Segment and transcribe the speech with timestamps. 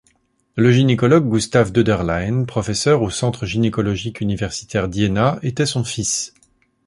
[0.55, 6.33] Le gynécologue Gustav Döderlein, professeur au Centre gynécologique universitaire d'Iéna, était son fils.